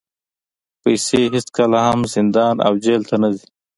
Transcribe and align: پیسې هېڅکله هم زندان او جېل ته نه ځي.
پیسې 0.81 1.21
هېڅکله 1.33 1.79
هم 1.87 1.99
زندان 2.13 2.55
او 2.65 2.73
جېل 2.83 3.01
ته 3.09 3.15
نه 3.21 3.29
ځي. 3.35 3.45